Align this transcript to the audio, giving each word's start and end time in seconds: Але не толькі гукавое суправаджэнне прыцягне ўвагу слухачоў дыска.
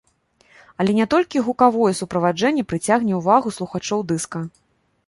Але 0.83 0.95
не 0.99 1.05
толькі 1.13 1.43
гукавое 1.49 1.91
суправаджэнне 2.01 2.63
прыцягне 2.73 3.13
ўвагу 3.21 3.57
слухачоў 3.61 3.99
дыска. 4.15 4.39